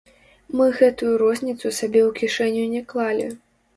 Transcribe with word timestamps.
Мы 0.61 0.69
гэтую 0.77 1.11
розніцу 1.23 1.73
сабе 1.81 2.01
ў 2.07 2.09
кішэню 2.21 2.67
не 2.73 2.81
клалі. 2.95 3.29